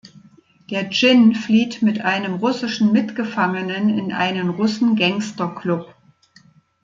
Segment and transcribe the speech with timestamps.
[0.71, 5.95] Der Dschinn flieht mit einem russischen Mitgefangenen in einen Russen Gangster Club.